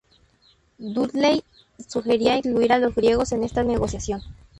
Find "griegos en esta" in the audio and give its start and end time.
2.95-3.61